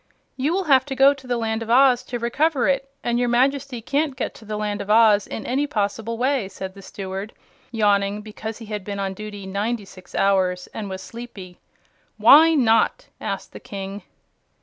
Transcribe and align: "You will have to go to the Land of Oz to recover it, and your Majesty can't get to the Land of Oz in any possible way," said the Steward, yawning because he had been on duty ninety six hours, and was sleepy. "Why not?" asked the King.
"You 0.35 0.51
will 0.51 0.63
have 0.63 0.83
to 0.85 0.95
go 0.95 1.13
to 1.13 1.27
the 1.27 1.37
Land 1.37 1.61
of 1.61 1.69
Oz 1.69 2.01
to 2.05 2.17
recover 2.17 2.67
it, 2.67 2.89
and 3.03 3.19
your 3.19 3.29
Majesty 3.29 3.83
can't 3.83 4.15
get 4.15 4.33
to 4.33 4.45
the 4.45 4.57
Land 4.57 4.81
of 4.81 4.89
Oz 4.89 5.27
in 5.27 5.45
any 5.45 5.67
possible 5.67 6.17
way," 6.17 6.49
said 6.49 6.73
the 6.73 6.81
Steward, 6.81 7.33
yawning 7.69 8.21
because 8.23 8.57
he 8.57 8.65
had 8.65 8.83
been 8.83 8.99
on 8.99 9.13
duty 9.13 9.45
ninety 9.45 9.85
six 9.85 10.15
hours, 10.15 10.65
and 10.73 10.89
was 10.89 11.03
sleepy. 11.03 11.59
"Why 12.17 12.55
not?" 12.55 13.09
asked 13.19 13.51
the 13.53 13.59
King. 13.59 14.01